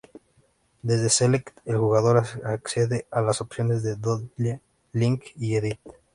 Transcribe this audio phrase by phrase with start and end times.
[0.81, 4.59] Desde Select el jugador accede a las opciones de "Doodle",
[4.93, 5.79] "Link" y "Edit".